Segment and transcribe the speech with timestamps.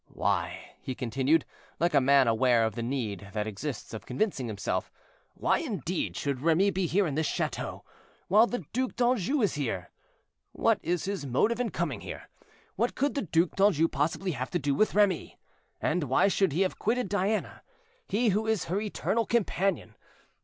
[0.07, 1.45] "Why," he continued,
[1.79, 4.91] like a man aware of the need that exists of convincing himself,
[5.35, 7.85] "why, indeed, should Remy be here in this chateau,
[8.27, 9.91] while the Duc d'Anjou is here?
[10.53, 12.29] What is his motive in coming here?
[12.75, 15.37] What can the Duc d'Anjou possibly have to do with Remy?
[15.79, 19.93] And why should he have quitted Diana—he, who is her eternal companion?